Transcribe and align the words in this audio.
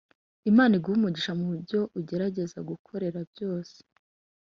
Imana 0.51 0.71
iguhe 0.77 0.95
umugisha 0.97 1.31
mubyo 1.39 1.79
ugerageza 1.99 2.57
gukorera 2.69 3.19
byose. 3.31 3.77